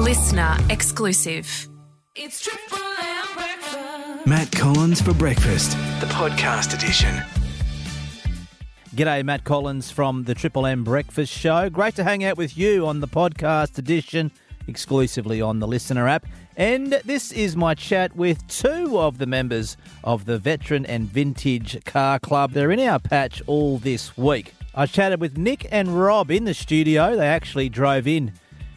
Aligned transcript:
listener 0.00 0.56
exclusive. 0.70 1.68
It's 2.16 2.40
Triple 2.40 2.78
M 3.02 3.34
breakfast. 3.34 4.26
Matt 4.26 4.50
Collins 4.50 5.02
for 5.02 5.12
breakfast, 5.12 5.72
the 6.00 6.06
podcast 6.06 6.74
edition. 6.74 7.22
G'day, 8.94 9.22
Matt 9.22 9.44
Collins 9.44 9.90
from 9.90 10.24
the 10.24 10.34
Triple 10.34 10.64
M 10.64 10.84
Breakfast 10.84 11.30
Show. 11.30 11.68
Great 11.68 11.96
to 11.96 12.04
hang 12.04 12.24
out 12.24 12.38
with 12.38 12.56
you 12.56 12.86
on 12.86 13.00
the 13.00 13.08
podcast 13.08 13.76
edition, 13.76 14.30
exclusively 14.66 15.42
on 15.42 15.58
the 15.58 15.68
Listener 15.68 16.08
app. 16.08 16.24
And 16.56 16.94
this 17.04 17.30
is 17.30 17.54
my 17.54 17.74
chat 17.74 18.16
with 18.16 18.46
two 18.48 18.98
of 18.98 19.18
the 19.18 19.26
members 19.26 19.76
of 20.02 20.24
the 20.24 20.38
Veteran 20.38 20.86
and 20.86 21.08
Vintage 21.08 21.84
Car 21.84 22.18
Club. 22.18 22.52
They're 22.52 22.72
in 22.72 22.80
our 22.80 23.00
patch 23.00 23.42
all 23.46 23.76
this 23.76 24.16
week. 24.16 24.54
I 24.74 24.86
chatted 24.86 25.20
with 25.20 25.36
Nick 25.36 25.66
and 25.70 26.00
Rob 26.00 26.30
in 26.30 26.44
the 26.44 26.54
studio. 26.54 27.16
They 27.16 27.26
actually 27.28 27.68
drove 27.68 28.06
in 28.06 28.32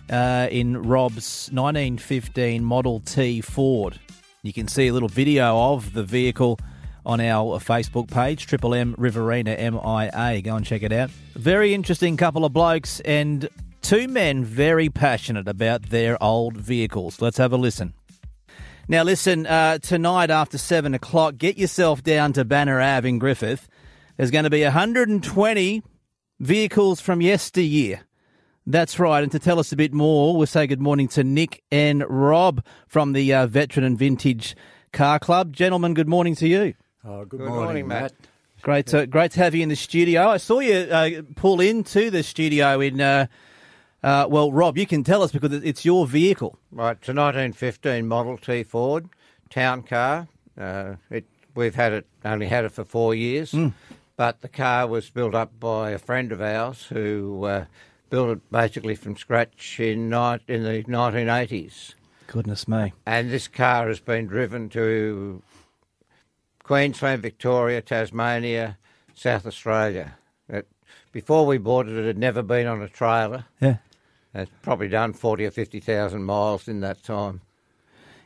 uh, 0.10 0.48
in 0.52 0.82
Rob's 0.82 1.50
1915 1.52 2.64
Model 2.64 3.00
T 3.02 3.42
Ford. 3.42 4.00
You 4.42 4.54
can 4.54 4.68
see 4.68 4.88
a 4.88 4.94
little 4.94 5.10
video 5.10 5.74
of 5.74 5.94
the 5.94 6.04
vehicle 6.04 6.60
on 7.06 7.20
our 7.20 7.60
Facebook 7.60 8.10
page, 8.10 8.47
Triple 8.47 8.74
M 8.74 8.96
Riverina 8.97 9.56
MIA. 9.58 10.42
Go 10.42 10.56
and 10.56 10.66
check 10.66 10.84
it 10.84 10.92
out. 10.92 11.10
Very 11.36 11.74
interesting 11.74 12.18
couple 12.18 12.46
of 12.46 12.54
blokes 12.54 13.00
and 13.02 13.50
two 13.82 14.08
men 14.08 14.44
very 14.44 14.89
passionate 14.89 15.47
about 15.47 15.89
their 15.89 16.22
old 16.24 16.58
vehicles. 16.58 17.22
Let's 17.22 17.38
have 17.38 17.54
a 17.54 17.58
listen. 17.58 17.94
Now, 18.88 19.04
listen, 19.04 19.46
uh, 19.46 19.78
tonight 19.78 20.30
after 20.30 20.58
7 20.58 20.94
o'clock, 20.94 21.38
get 21.38 21.58
yourself 21.58 22.04
down 22.04 22.33
to 22.33 22.44
Banna 22.44 22.97
Ave 22.97 23.08
in 23.08 23.18
Griffith. 23.18 23.70
There's 24.18 24.30
going 24.30 24.44
to 24.44 24.50
be 24.50 24.64
120 24.64 25.83
vehicles 26.39 27.00
from 27.00 27.22
yesteryear. 27.22 28.02
That's 28.66 28.98
right. 28.98 29.22
And 29.22 29.32
to 29.34 29.40
tell 29.40 29.60
us 29.60 29.74
a 29.74 29.76
bit 29.76 29.94
more, 29.94 30.38
we'll 30.38 30.48
say 30.48 30.68
good 30.68 30.82
morning 30.82 31.10
to 31.10 31.24
Nick 31.24 31.64
and 31.70 32.03
Rob 32.08 32.64
from 32.88 33.11
the 33.11 33.33
uh, 33.33 33.47
Veteran 33.47 33.86
and 33.86 33.97
Vintage 33.97 34.55
Car 34.94 35.20
Club. 35.20 35.53
Gentlemen, 35.53 35.94
good 35.94 36.08
morning 36.08 36.33
to 36.36 36.47
you. 36.47 36.73
Oh, 37.03 37.25
good, 37.25 37.42
morning, 37.42 37.88
Matt. 37.88 38.14
Great 38.61 38.88
to, 38.88 39.05
great 39.05 39.31
to 39.31 39.42
have 39.42 39.53
you 39.53 39.64
in 39.64 39.67
the 39.67 39.75
studio. 39.75 40.30
I 40.30 40.38
saw 40.38 40.59
you 40.59 40.75
uh, 40.75 41.09
pull 41.36 41.59
into 41.59 42.09
the 42.09 42.23
studio 42.23 42.80
in, 42.80 43.02
uh, 43.02 43.28
uh, 44.02 44.28
well, 44.30 44.50
Rob, 44.53 44.77
you 44.77 44.88
can 44.88 45.03
tell 45.03 45.22
us 45.22 45.33
because 45.33 45.52
it's 45.52 45.83
your 45.83 46.08
vehicle. 46.08 46.58
Right, 46.72 46.95
it's 46.98 47.09
a 47.09 47.11
1915 47.11 48.08
Model 48.08 48.38
T 48.38 48.64
Ford 48.64 49.09
town 49.50 49.83
car. 49.83 50.30
Uh, 50.58 50.95
it, 51.09 51.25
we've 51.53 51.75
had 51.75 51.92
it 51.92 52.08
only 52.23 52.48
had 52.48 52.64
it 52.64 52.72
for 52.72 52.86
four 52.86 53.14
years, 53.14 53.53
but 54.16 54.39
the 54.39 54.48
car 54.48 54.88
was 54.88 55.09
built 55.09 55.36
up 55.36 55.59
by 55.59 55.92
a 55.92 55.98
friend 55.98 56.31
of 56.31 56.42
ours 56.42 56.86
who 56.86 57.44
uh, 57.44 57.66
built 58.14 58.30
it 58.30 58.52
basically 58.52 58.94
from 58.94 59.17
scratch 59.17 59.80
in 59.80 60.08
ni- 60.08 60.38
in 60.47 60.61
the 60.61 60.83
1980s. 60.83 61.95
Goodness 62.28 62.67
me. 62.67 62.94
And 63.08 63.31
this 63.31 63.47
car 63.47 63.88
has 63.88 64.00
been 64.00 64.28
driven 64.28 64.70
to 64.70 65.42
Queensland, 66.61 67.23
Victoria, 67.23 67.81
Tasmania, 67.81 68.78
South 69.16 69.47
Australia. 69.47 70.16
It, 70.47 70.67
before 71.11 71.47
we 71.47 71.58
bought 71.58 71.88
it, 71.88 71.97
it 71.97 72.05
had 72.05 72.20
never 72.20 72.44
been 72.44 72.67
on 72.67 72.83
a 72.83 72.88
trailer. 72.88 73.45
Yeah. 73.59 73.78
It's 74.36 74.52
probably 74.61 74.89
done 74.89 75.14
40 75.14 75.48
or 75.48 75.52
50,000 75.52 76.23
miles 76.23 76.67
in 76.67 76.81
that 76.81 77.02
time. 77.02 77.42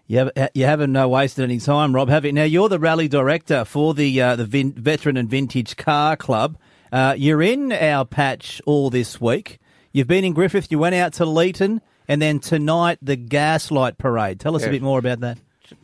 You, 0.06 0.18
have, 0.18 0.50
you 0.54 0.66
haven't 0.66 0.98
uh, 0.98 1.08
wasted 1.08 1.46
any 1.46 1.60
time, 1.60 1.96
Rob, 1.96 2.10
have 2.10 2.26
you? 2.26 2.34
Now, 2.34 2.44
you're 2.44 2.68
the 2.68 2.78
rally 2.78 3.08
director 3.08 3.64
for 3.64 3.94
the, 3.94 4.22
uh, 4.22 4.36
the 4.36 4.46
vin- 4.46 4.74
Veteran 4.74 5.16
and 5.16 5.30
Vintage 5.30 5.78
Car 5.78 6.18
Club. 6.18 6.58
Uh, 6.92 7.16
you're 7.18 7.42
in 7.42 7.72
our 7.72 8.04
patch 8.04 8.62
all 8.66 8.90
this 8.90 9.22
week. 9.22 9.60
You've 9.92 10.08
been 10.08 10.24
in 10.24 10.34
Griffith, 10.34 10.72
you 10.72 10.80
went 10.80 10.96
out 10.96 11.14
to 11.14 11.26
Leeton, 11.26 11.82
and 12.08 12.22
then 12.22 12.40
tonight 12.40 13.00
the 13.02 13.16
Gaslight 13.16 13.98
Parade. 13.98 14.40
Tell 14.40 14.56
us 14.56 14.62
yes. 14.62 14.70
a 14.70 14.72
bit 14.72 14.82
more 14.82 15.00
about 15.00 15.20
that. 15.22 15.38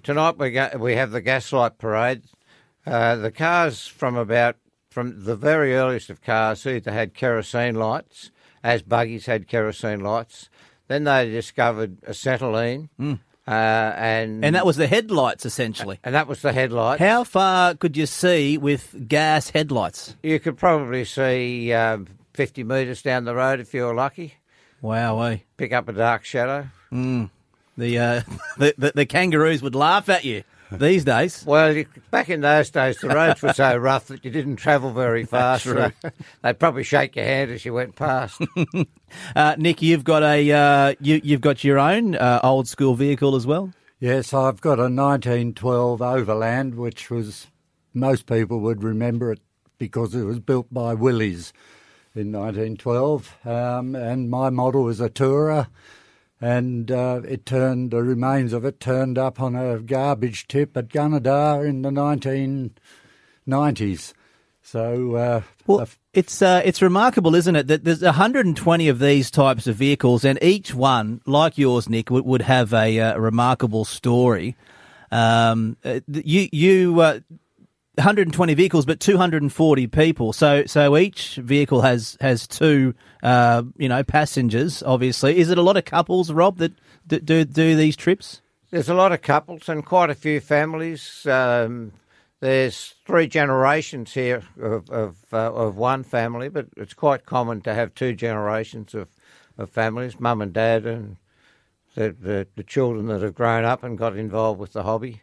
Tonight 0.03 0.37
we 0.37 0.51
go, 0.51 0.69
we 0.77 0.95
have 0.95 1.11
the 1.11 1.21
Gaslight 1.21 1.77
Parade. 1.77 2.23
Uh, 2.85 3.15
the 3.15 3.31
cars 3.31 3.87
from 3.87 4.15
about 4.15 4.57
from 4.89 5.23
the 5.23 5.35
very 5.35 5.75
earliest 5.75 6.09
of 6.09 6.21
cars 6.21 6.65
either 6.67 6.91
had 6.91 7.13
kerosene 7.13 7.75
lights, 7.75 8.29
as 8.63 8.81
buggies 8.83 9.25
had 9.25 9.47
kerosene 9.47 10.01
lights. 10.01 10.49
Then 10.87 11.05
they 11.05 11.29
discovered 11.29 11.97
acetylene. 12.03 12.89
Mm. 12.99 13.19
Uh, 13.45 13.51
and 13.51 14.45
and 14.45 14.55
that 14.55 14.65
was 14.65 14.77
the 14.77 14.87
headlights 14.87 15.45
essentially. 15.45 15.99
And 16.03 16.15
that 16.15 16.27
was 16.27 16.41
the 16.41 16.53
headlights. 16.53 16.99
How 16.99 17.25
far 17.25 17.73
could 17.75 17.97
you 17.97 18.05
see 18.05 18.57
with 18.57 19.07
gas 19.07 19.49
headlights? 19.49 20.15
You 20.23 20.39
could 20.39 20.57
probably 20.57 21.03
see 21.03 21.73
uh, 21.73 21.99
50 22.33 22.63
metres 22.63 23.01
down 23.01 23.25
the 23.25 23.35
road 23.35 23.59
if 23.59 23.73
you're 23.73 23.93
lucky. 23.93 24.35
Wow, 24.81 25.21
eh? 25.21 25.37
Pick 25.57 25.71
up 25.71 25.87
a 25.87 25.93
dark 25.93 26.25
shadow. 26.25 26.67
Mm. 26.91 27.29
The, 27.77 27.99
uh, 27.99 28.21
the, 28.57 28.73
the, 28.77 28.91
the 28.95 29.05
kangaroos 29.05 29.61
would 29.61 29.75
laugh 29.75 30.09
at 30.09 30.25
you 30.25 30.43
these 30.71 31.03
days. 31.03 31.45
Well, 31.45 31.83
back 32.11 32.29
in 32.29 32.41
those 32.41 32.69
days, 32.69 32.97
the 32.97 33.09
roads 33.09 33.41
were 33.41 33.53
so 33.53 33.77
rough 33.77 34.07
that 34.07 34.25
you 34.25 34.31
didn't 34.31 34.57
travel 34.57 34.91
very 34.91 35.25
fast. 35.25 35.65
So 35.65 35.91
they'd 36.41 36.59
probably 36.59 36.83
shake 36.83 37.15
your 37.15 37.25
hand 37.25 37.51
as 37.51 37.63
you 37.65 37.73
went 37.73 37.95
past. 37.95 38.41
uh, 39.35 39.55
Nick, 39.57 39.81
you've 39.81 40.03
got 40.03 40.23
a 40.23 40.51
uh, 40.51 40.95
you, 40.99 41.21
have 41.33 41.41
got 41.41 41.63
your 41.63 41.79
own 41.79 42.15
uh, 42.15 42.39
old 42.43 42.67
school 42.67 42.95
vehicle 42.95 43.35
as 43.35 43.45
well. 43.45 43.73
Yes, 43.99 44.33
I've 44.33 44.59
got 44.59 44.79
a 44.79 44.89
1912 44.91 46.01
Overland, 46.01 46.75
which 46.75 47.09
was 47.09 47.47
most 47.93 48.25
people 48.25 48.59
would 48.59 48.83
remember 48.83 49.31
it 49.31 49.39
because 49.77 50.13
it 50.13 50.23
was 50.23 50.39
built 50.39 50.67
by 50.73 50.93
Willys 50.93 51.53
in 52.15 52.31
1912, 52.31 53.45
um, 53.45 53.95
and 53.95 54.29
my 54.29 54.49
model 54.49 54.83
was 54.83 55.01
a 55.01 55.09
Tourer, 55.09 55.67
and 56.39 56.91
uh, 56.91 57.21
it 57.27 57.45
turned 57.45 57.91
the 57.91 58.03
remains 58.03 58.53
of 58.53 58.65
it 58.65 58.79
turned 58.79 59.17
up 59.17 59.41
on 59.41 59.55
a 59.55 59.79
garbage 59.79 60.47
tip 60.47 60.77
at 60.77 60.89
Gunnedah 60.89 61.67
in 61.67 61.81
the 61.81 61.89
1990s. 61.89 64.13
So, 64.61 65.15
uh, 65.15 65.41
Well, 65.67 65.87
it's 66.13 66.41
uh, 66.41 66.61
it's 66.63 66.81
remarkable, 66.81 67.35
isn't 67.35 67.55
it, 67.55 67.67
that 67.67 67.83
there's 67.83 68.01
120 68.01 68.87
of 68.87 68.99
these 68.99 69.29
types 69.29 69.67
of 69.67 69.75
vehicles, 69.75 70.23
and 70.23 70.39
each 70.41 70.73
one, 70.73 71.21
like 71.25 71.57
yours, 71.57 71.89
Nick, 71.89 72.09
would, 72.09 72.25
would 72.25 72.43
have 72.43 72.73
a, 72.73 72.99
uh, 72.99 73.17
remarkable 73.17 73.85
story. 73.85 74.55
Um, 75.11 75.77
uh, 75.83 75.99
you 76.07 76.47
you 76.51 77.01
uh, 77.01 77.19
120 77.95 78.53
vehicles, 78.55 78.85
but 78.85 78.99
240 78.99 79.87
people. 79.87 80.33
So 80.33 80.65
so 80.65 80.97
each 80.97 81.35
vehicle 81.35 81.81
has 81.81 82.17
has 82.19 82.47
two 82.47 82.95
uh, 83.21 83.63
you 83.77 83.87
know 83.87 84.03
passengers. 84.03 84.81
Obviously, 84.83 85.37
is 85.37 85.49
it 85.49 85.57
a 85.57 85.61
lot 85.61 85.77
of 85.77 85.85
couples, 85.85 86.31
Rob, 86.31 86.57
that 86.57 86.73
d- 87.05 87.19
do 87.19 87.45
do 87.45 87.75
these 87.75 87.95
trips? 87.95 88.41
There's 88.71 88.89
a 88.89 88.95
lot 88.95 89.11
of 89.11 89.21
couples 89.21 89.69
and 89.69 89.85
quite 89.85 90.09
a 90.09 90.15
few 90.15 90.39
families. 90.39 91.27
Um, 91.27 91.93
there's 92.39 92.95
three 93.05 93.27
generations 93.27 94.13
here 94.13 94.41
of 94.59 94.89
of, 94.89 95.17
uh, 95.31 95.53
of 95.53 95.77
one 95.77 96.03
family, 96.03 96.49
but 96.49 96.67
it's 96.75 96.95
quite 96.95 97.27
common 97.27 97.61
to 97.61 97.75
have 97.75 97.93
two 97.93 98.13
generations 98.15 98.95
of, 98.95 99.07
of 99.57 99.69
families, 99.69 100.19
mum 100.19 100.41
and 100.41 100.51
dad, 100.51 100.87
and 100.87 101.17
the, 101.95 102.15
the 102.19 102.47
the 102.55 102.63
children 102.63 103.07
that 103.07 103.21
have 103.21 103.35
grown 103.35 103.65
up 103.65 103.83
and 103.83 103.97
got 103.97 104.17
involved 104.17 104.59
with 104.59 104.73
the 104.73 104.83
hobby. 104.83 105.21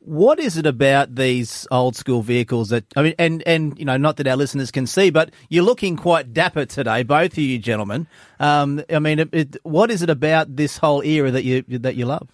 What 0.00 0.38
is 0.38 0.56
it 0.56 0.66
about 0.66 1.14
these 1.14 1.66
old 1.70 1.96
school 1.96 2.22
vehicles 2.22 2.68
that 2.68 2.84
I 2.96 3.02
mean, 3.02 3.14
and 3.18 3.42
and 3.46 3.78
you 3.78 3.84
know, 3.84 3.96
not 3.96 4.16
that 4.18 4.26
our 4.26 4.36
listeners 4.36 4.70
can 4.70 4.86
see, 4.86 5.10
but 5.10 5.30
you're 5.48 5.64
looking 5.64 5.96
quite 5.96 6.32
dapper 6.32 6.66
today, 6.66 7.02
both 7.02 7.32
of 7.32 7.38
you 7.38 7.58
gentlemen. 7.58 8.06
Um, 8.38 8.82
I 8.90 8.98
mean, 8.98 9.18
it, 9.18 9.28
it, 9.32 9.56
what 9.62 9.90
is 9.90 10.02
it 10.02 10.10
about 10.10 10.56
this 10.56 10.78
whole 10.78 11.02
era 11.02 11.30
that 11.30 11.44
you 11.44 11.62
that 11.62 11.96
you 11.96 12.06
love? 12.06 12.28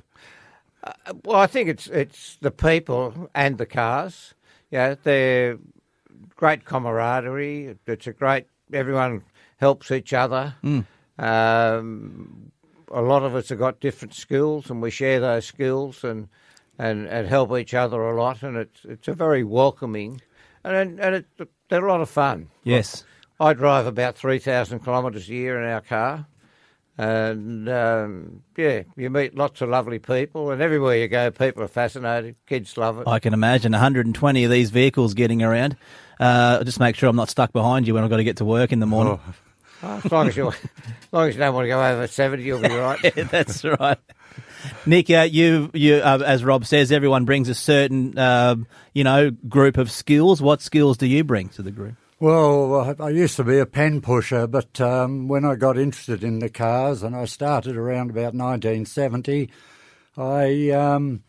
Well, 1.24 1.36
I 1.36 1.46
think 1.46 1.68
it's 1.68 1.86
it's 1.86 2.38
the 2.40 2.50
people 2.50 3.30
and 3.34 3.58
the 3.58 3.66
cars. 3.66 4.34
Yeah, 4.70 4.96
they're 5.02 5.58
great 6.34 6.64
camaraderie. 6.64 7.76
It's 7.86 8.06
a 8.06 8.12
great. 8.12 8.46
Everyone 8.72 9.22
helps 9.58 9.90
each 9.90 10.12
other. 10.12 10.54
Um, 11.18 12.51
a 12.92 13.02
lot 13.02 13.22
of 13.22 13.34
us 13.34 13.48
have 13.48 13.58
got 13.58 13.80
different 13.80 14.14
skills, 14.14 14.70
and 14.70 14.82
we 14.82 14.90
share 14.90 15.20
those 15.20 15.46
skills 15.46 16.04
and 16.04 16.28
and, 16.78 17.06
and 17.06 17.28
help 17.28 17.56
each 17.56 17.74
other 17.74 18.00
a 18.02 18.16
lot. 18.16 18.42
And 18.42 18.56
it's 18.56 18.84
it's 18.84 19.08
a 19.08 19.14
very 19.14 19.44
welcoming, 19.44 20.20
and 20.64 21.00
and 21.00 21.14
it, 21.16 21.26
they're 21.68 21.86
a 21.86 21.90
lot 21.90 22.00
of 22.00 22.10
fun. 22.10 22.48
Yes. 22.64 23.04
I 23.40 23.54
drive 23.54 23.86
about 23.88 24.16
3,000 24.16 24.80
kilometres 24.84 25.28
a 25.28 25.32
year 25.32 25.60
in 25.60 25.68
our 25.68 25.80
car. 25.80 26.26
And 26.98 27.68
um, 27.68 28.42
yeah, 28.56 28.82
you 28.96 29.08
meet 29.10 29.34
lots 29.34 29.62
of 29.62 29.70
lovely 29.70 29.98
people, 29.98 30.50
and 30.50 30.60
everywhere 30.60 30.98
you 30.98 31.08
go, 31.08 31.30
people 31.30 31.62
are 31.62 31.68
fascinated. 31.68 32.36
Kids 32.46 32.76
love 32.76 33.00
it. 33.00 33.08
I 33.08 33.18
can 33.18 33.32
imagine 33.32 33.72
120 33.72 34.44
of 34.44 34.50
these 34.50 34.70
vehicles 34.70 35.14
getting 35.14 35.42
around. 35.42 35.76
Uh, 36.20 36.62
just 36.62 36.78
make 36.78 36.94
sure 36.94 37.08
I'm 37.08 37.16
not 37.16 37.30
stuck 37.30 37.52
behind 37.52 37.88
you 37.88 37.94
when 37.94 38.04
I've 38.04 38.10
got 38.10 38.18
to 38.18 38.24
get 38.24 38.36
to 38.36 38.44
work 38.44 38.72
in 38.72 38.78
the 38.78 38.86
morning. 38.86 39.18
As, 39.82 40.12
long 40.12 40.28
as 40.28 40.36
you, 40.36 40.48
as 40.48 40.56
long 41.12 41.28
as 41.28 41.34
you 41.34 41.40
don't 41.40 41.54
want 41.54 41.64
to 41.64 41.68
go 41.68 41.84
over 41.84 42.06
70, 42.06 42.42
you'll 42.42 42.60
be 42.60 42.68
right. 42.68 43.14
That's 43.30 43.64
right. 43.64 43.98
Nick, 44.86 45.10
uh, 45.10 45.26
you, 45.30 45.70
you, 45.74 45.96
uh, 45.96 46.22
as 46.24 46.44
Rob 46.44 46.64
says, 46.64 46.92
everyone 46.92 47.24
brings 47.24 47.48
a 47.48 47.54
certain, 47.54 48.16
um, 48.18 48.66
you 48.94 49.04
know, 49.04 49.30
group 49.30 49.76
of 49.76 49.90
skills. 49.90 50.40
What 50.40 50.62
skills 50.62 50.96
do 50.96 51.06
you 51.06 51.24
bring 51.24 51.48
to 51.50 51.62
the 51.62 51.70
group? 51.70 51.94
Well, 52.22 52.96
I 53.00 53.06
I 53.06 53.10
used 53.10 53.34
to 53.36 53.44
be 53.44 53.58
a 53.58 53.66
pen 53.66 54.00
pusher, 54.00 54.46
but 54.46 54.80
um, 54.80 55.26
when 55.26 55.44
I 55.44 55.56
got 55.56 55.76
interested 55.76 56.22
in 56.22 56.38
the 56.38 56.48
cars, 56.48 57.02
and 57.02 57.16
I 57.16 57.24
started 57.24 57.76
around 57.76 58.10
about 58.10 58.34
1970, 58.34 59.50
I 60.16 60.70
um, 60.70 61.24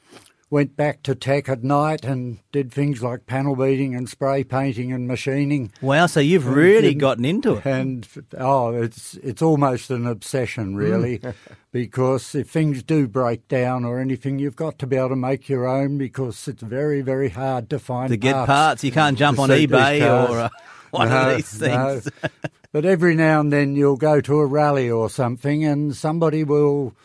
went 0.53 0.75
back 0.77 1.01
to 1.01 1.15
tech 1.15 1.49
at 1.49 1.63
night 1.63 2.05
and 2.05 2.37
did 2.51 2.71
things 2.71 3.01
like 3.01 3.25
panel 3.25 3.55
beating 3.55 3.95
and 3.95 4.07
spray 4.07 4.43
painting 4.43 4.93
and 4.93 5.07
machining. 5.07 5.71
Wow, 5.81 6.05
so 6.05 6.19
you've 6.19 6.47
really 6.47 6.93
gotten 6.93 7.25
into 7.25 7.55
it. 7.55 7.65
And 7.65 8.07
oh, 8.37 8.69
it's 8.75 9.15
it's 9.15 9.41
almost 9.41 9.89
an 9.89 10.05
obsession, 10.05 10.75
really, 10.75 11.19
because 11.71 12.35
if 12.35 12.51
things 12.51 12.83
do 12.83 13.07
break 13.07 13.47
down 13.47 13.83
or 13.83 13.99
anything, 13.99 14.37
you've 14.37 14.55
got 14.55 14.77
to 14.77 14.85
be 14.87 14.95
able 14.95 15.09
to 15.09 15.15
make 15.15 15.49
your 15.49 15.67
own 15.67 15.97
because 15.97 16.47
it's 16.47 16.61
very 16.61 17.01
very 17.01 17.29
hard 17.29 17.67
to 17.71 17.79
find 17.79 18.09
To 18.09 18.17
get 18.17 18.33
parts. 18.33 18.47
parts, 18.47 18.83
you 18.83 18.91
can't 18.91 19.17
jump 19.17 19.39
on 19.39 19.49
eBay 19.49 20.01
or 20.01 20.37
uh, 20.39 20.49
one 20.91 21.09
No, 21.09 21.29
of 21.31 21.35
these 21.37 21.59
no. 21.59 21.99
things. 21.99 22.09
But 22.71 22.85
every 22.85 23.13
now 23.13 23.39
and 23.39 23.53
then 23.53 23.75
you'll 23.75 23.97
go 23.97 24.19
to 24.21 24.39
a 24.39 24.47
rally 24.47 24.89
or 24.89 25.07
something, 25.07 25.63
and 25.63 25.95
somebody 25.95 26.43
will 26.43 26.95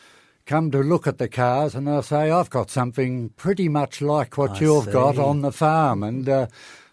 come 0.48 0.70
to 0.72 0.78
look 0.82 1.06
at 1.06 1.18
the 1.18 1.28
cars, 1.28 1.76
and 1.76 1.86
they'll 1.86 2.02
say, 2.02 2.30
"I've 2.32 2.50
got 2.50 2.70
something 2.70 3.28
pretty 3.36 3.68
much 3.68 4.00
like 4.00 4.36
what 4.36 4.52
I 4.52 4.58
you've 4.60 4.90
got 4.90 5.18
on 5.18 5.42
the 5.42 5.52
farm," 5.52 6.02
and. 6.02 6.28
Uh, 6.28 6.46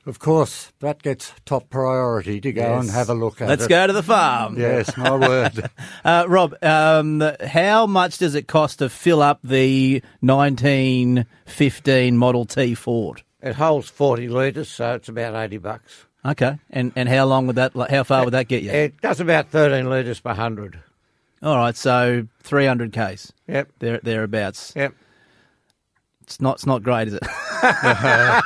of 0.07 0.19
course, 0.19 0.72
that 0.81 1.02
gets 1.02 1.34
top 1.46 1.72
priority 1.72 2.40
to 2.42 2.52
go 2.52 2.78
and 2.78 2.92
have 2.92 3.10
a 3.10 3.16
look 3.16 3.42
at 3.42 3.50
Let's 3.50 3.66
it. 3.66 3.69
go 3.69 3.88
to 3.88 3.94
the 3.94 4.04
farm. 4.04 4.56
Yes, 4.60 4.96
my 4.96 5.16
word. 5.28 5.68
Uh, 6.04 6.25
Rob, 6.28 6.54
um, 6.63 7.24
how 7.44 7.88
much 7.88 8.19
does 8.19 8.36
it 8.36 8.48
cost 8.48 8.78
to 8.80 8.90
fill 8.90 9.24
up 9.24 9.40
the 9.44 10.04
1915 10.22 12.18
Model 12.19 12.46
T 12.46 12.75
Ford? 12.75 13.24
It 13.42 13.56
holds 13.56 13.90
40 13.90 14.28
litres, 14.30 14.69
so 14.69 14.94
it's 14.94 15.10
about 15.10 15.34
80 15.36 15.58
bucks. 15.58 16.06
Okay, 16.24 16.60
and 16.69 16.92
and 16.96 17.10
how 17.10 17.25
long 17.25 17.48
would 17.48 17.56
that? 17.56 17.74
How 17.90 18.04
far 18.04 18.25
would 18.25 18.34
that 18.36 18.48
get 18.48 18.62
you? 18.62 18.69
It 18.69 19.01
does 19.01 19.19
about 19.19 19.50
13 19.50 19.90
litres 19.90 20.19
per 20.19 20.30
100. 20.30 20.80
All 21.44 21.58
right, 21.58 21.76
so 21.76 22.28
300 22.44 22.94
k's. 22.94 23.34
Yep, 23.48 23.70
There, 23.80 24.00
thereabouts. 24.04 24.74
yep. 24.76 24.94
It's 26.24 26.42
not. 26.42 26.56
It's 26.56 26.66
not 26.66 26.82
great, 26.82 27.08
is 27.08 27.14
it? 27.14 27.22
yeah, 27.64 28.42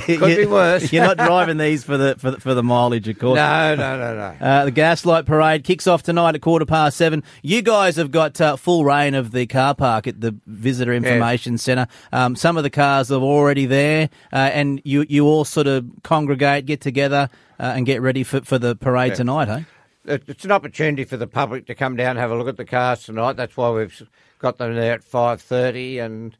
Could 0.00 0.36
be 0.36 0.46
worse. 0.46 0.90
You're 0.90 1.04
not 1.04 1.18
driving 1.18 1.58
these 1.58 1.84
for 1.84 1.98
the 1.98 2.16
for 2.18 2.30
the, 2.30 2.40
for 2.40 2.54
the 2.54 2.62
mileage, 2.62 3.06
of 3.06 3.18
course. 3.18 3.36
No, 3.36 3.74
no, 3.74 3.98
no, 3.98 4.16
no. 4.16 4.46
Uh, 4.46 4.64
the 4.64 4.70
Gaslight 4.70 5.26
Parade 5.26 5.62
kicks 5.64 5.86
off 5.86 6.02
tonight 6.02 6.34
at 6.34 6.40
quarter 6.40 6.64
past 6.64 6.96
seven. 6.96 7.22
You 7.42 7.60
guys 7.60 7.96
have 7.96 8.10
got 8.10 8.40
uh, 8.40 8.56
full 8.56 8.82
rein 8.84 9.14
of 9.14 9.32
the 9.32 9.46
car 9.46 9.74
park 9.74 10.06
at 10.06 10.22
the 10.22 10.34
Visitor 10.46 10.94
Information 10.94 11.58
Centre. 11.58 11.86
Um, 12.12 12.34
some 12.34 12.56
of 12.56 12.62
the 12.62 12.70
cars 12.70 13.12
are 13.12 13.20
already 13.20 13.66
there, 13.66 14.08
uh, 14.32 14.36
and 14.36 14.80
you 14.84 15.04
you 15.08 15.26
all 15.26 15.44
sort 15.44 15.66
of 15.66 15.84
congregate, 16.02 16.64
get 16.64 16.80
together, 16.80 17.28
uh, 17.60 17.74
and 17.76 17.84
get 17.84 18.00
ready 18.00 18.24
for, 18.24 18.40
for 18.40 18.58
the 18.58 18.74
parade 18.74 19.14
tonight, 19.16 19.48
eh? 19.50 19.62
It- 20.08 20.24
It's 20.26 20.44
an 20.46 20.52
opportunity 20.52 21.04
for 21.04 21.18
the 21.18 21.26
public 21.26 21.66
to 21.66 21.74
come 21.74 21.94
down 21.94 22.10
and 22.10 22.18
have 22.18 22.30
a 22.30 22.34
look 22.36 22.48
at 22.48 22.56
the 22.56 22.64
cars 22.64 23.04
tonight. 23.04 23.34
That's 23.34 23.56
why 23.56 23.70
we've 23.70 24.08
got 24.38 24.56
them 24.56 24.74
there 24.74 24.94
at 24.94 25.02
5.30 25.04 25.98
and 25.98 26.36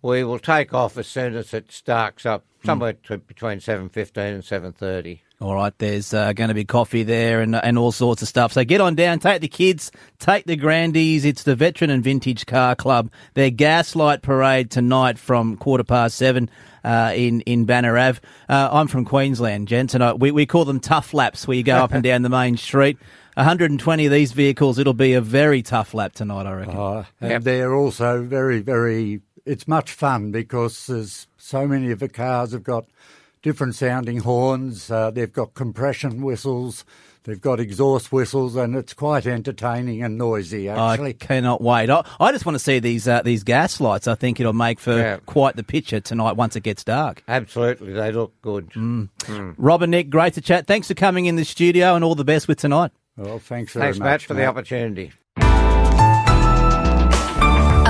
we 0.00 0.24
will 0.24 0.38
take 0.38 0.72
off 0.72 0.96
as 0.96 1.06
soon 1.06 1.34
as 1.36 1.52
it 1.52 1.70
starks 1.70 2.24
up, 2.24 2.44
somewhere 2.64 2.94
to, 3.04 3.18
between 3.18 3.58
7.15 3.58 4.16
and 4.34 4.42
7.30. 4.42 5.20
All 5.40 5.54
right, 5.54 5.72
there's 5.78 6.12
uh, 6.12 6.34
going 6.34 6.48
to 6.48 6.54
be 6.54 6.66
coffee 6.66 7.02
there 7.02 7.40
and 7.40 7.56
and 7.56 7.78
all 7.78 7.92
sorts 7.92 8.20
of 8.20 8.28
stuff. 8.28 8.52
So 8.52 8.62
get 8.62 8.82
on 8.82 8.94
down, 8.94 9.20
take 9.20 9.40
the 9.40 9.48
kids, 9.48 9.90
take 10.18 10.44
the 10.44 10.54
grandies. 10.56 11.24
It's 11.24 11.44
the 11.44 11.56
Veteran 11.56 11.88
and 11.88 12.04
Vintage 12.04 12.44
Car 12.44 12.74
Club. 12.76 13.10
Their 13.32 13.48
Gaslight 13.48 14.20
Parade 14.20 14.70
tonight 14.70 15.18
from 15.18 15.56
quarter 15.56 15.82
past 15.84 16.18
seven 16.18 16.50
uh, 16.84 17.14
in 17.16 17.40
in 17.42 17.64
Banna 17.66 17.98
Ave. 18.08 18.20
Uh, 18.50 18.68
I'm 18.70 18.86
from 18.86 19.06
Queensland, 19.06 19.66
gents, 19.66 19.94
and 19.94 20.04
I, 20.04 20.12
we 20.12 20.30
we 20.30 20.44
call 20.44 20.66
them 20.66 20.78
tough 20.78 21.14
laps, 21.14 21.48
where 21.48 21.56
you 21.56 21.62
go 21.62 21.76
up 21.76 21.92
and 21.92 22.02
down 22.02 22.20
the 22.20 22.28
main 22.28 22.58
street. 22.58 22.98
120 23.34 24.04
of 24.06 24.12
these 24.12 24.32
vehicles. 24.32 24.78
It'll 24.78 24.92
be 24.92 25.14
a 25.14 25.20
very 25.22 25.62
tough 25.62 25.94
lap 25.94 26.12
tonight, 26.12 26.46
I 26.46 26.52
reckon. 26.52 26.76
Uh, 26.76 27.04
and 27.22 27.30
Yep. 27.30 27.42
they're 27.44 27.74
also 27.74 28.22
very, 28.24 28.60
very. 28.60 29.20
It's 29.46 29.66
much 29.68 29.92
fun 29.92 30.30
because 30.32 30.86
there's 30.86 31.26
so 31.36 31.66
many 31.66 31.90
of 31.90 31.98
the 31.98 32.08
cars 32.08 32.52
have 32.52 32.62
got 32.62 32.86
different 33.42 33.74
sounding 33.74 34.18
horns. 34.18 34.90
Uh, 34.90 35.10
they've 35.10 35.32
got 35.32 35.54
compression 35.54 36.22
whistles. 36.22 36.84
They've 37.24 37.40
got 37.40 37.60
exhaust 37.60 38.12
whistles, 38.12 38.56
and 38.56 38.74
it's 38.74 38.94
quite 38.94 39.26
entertaining 39.26 40.02
and 40.02 40.16
noisy. 40.16 40.70
Actually, 40.70 41.10
I 41.10 41.12
cannot 41.12 41.60
wait. 41.60 41.90
I, 41.90 42.02
I 42.18 42.32
just 42.32 42.46
want 42.46 42.54
to 42.54 42.58
see 42.58 42.78
these 42.78 43.06
uh, 43.06 43.20
these 43.22 43.44
gas 43.44 43.78
lights. 43.78 44.08
I 44.08 44.14
think 44.14 44.40
it'll 44.40 44.54
make 44.54 44.80
for 44.80 44.96
Yeah. 44.96 45.18
quite 45.26 45.54
the 45.56 45.62
picture 45.62 46.00
tonight 46.00 46.36
once 46.36 46.56
it 46.56 46.62
gets 46.62 46.82
dark. 46.82 47.22
Absolutely, 47.28 47.92
they 47.92 48.10
look 48.10 48.32
good. 48.40 48.70
Rob 49.58 49.82
and 49.82 49.90
Nick, 49.90 50.08
great 50.08 50.32
to 50.34 50.40
chat. 50.40 50.66
Thanks 50.66 50.88
for 50.88 50.94
coming 50.94 51.26
in 51.26 51.36
the 51.36 51.44
studio 51.44 51.94
and 51.94 52.02
all 52.04 52.14
the 52.14 52.24
best 52.24 52.48
with 52.48 52.58
tonight. 52.58 52.90
well, 53.18 53.38
thanks 53.38 53.74
very 53.74 53.84
Thanks, 53.86 53.98
much, 53.98 54.04
Matt, 54.06 54.22
for 54.22 54.32
the 54.34 54.46
opportunity. 54.46 55.12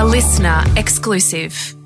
A 0.00 0.02
listener 0.02 0.64
exclusive. 0.79 1.80